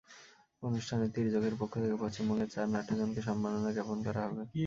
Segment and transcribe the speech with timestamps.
[0.63, 4.43] অনুষ্ঠানে তির্যকের পক্ষ থেকে পশ্চিমবঙ্গের চার নাট্যজনকে সম্মাননা জ্ঞাপন করা হবে।